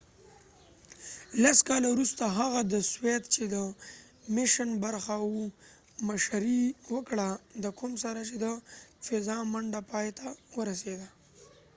[1.43, 5.45] لس کاله وروسته هغه د سوویت چې د apollo-soyuz میشن برخه وه
[6.07, 6.61] مشري
[6.93, 7.29] وکړه
[7.63, 8.45] د کوم سره چې د
[9.05, 10.27] فضا منډه پایته
[10.57, 11.07] ورسېده